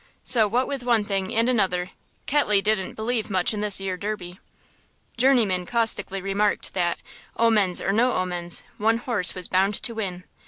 So 0.23 0.47
what 0.47 0.67
with 0.67 0.81
one 0.81 1.03
thing 1.03 1.31
and 1.35 1.47
another 1.47 1.91
Ketley 2.25 2.59
didn't 2.59 2.95
believe 2.95 3.29
much 3.29 3.53
in 3.53 3.61
this 3.61 3.79
'ere 3.79 3.97
Derby. 3.97 4.39
Journeyman 5.15 5.67
caustically 5.67 6.23
remarked 6.23 6.73
that, 6.73 6.97
omens 7.37 7.79
or 7.79 7.91
no 7.91 8.13
omens, 8.13 8.63
one 8.79 8.97
horse 8.97 9.35
was 9.35 9.47
bound 9.47 9.75
to 9.75 9.93
win. 9.93 10.23